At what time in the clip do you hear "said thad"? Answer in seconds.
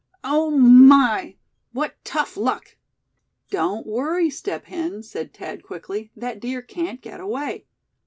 5.03-5.61